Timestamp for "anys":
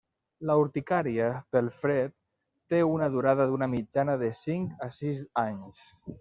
5.45-5.87